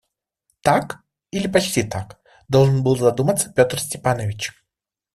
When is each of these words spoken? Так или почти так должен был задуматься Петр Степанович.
Так 0.63 1.03
или 1.29 1.47
почти 1.47 1.83
так 1.83 2.19
должен 2.47 2.81
был 2.81 2.97
задуматься 2.97 3.51
Петр 3.53 3.79
Степанович. 3.79 4.51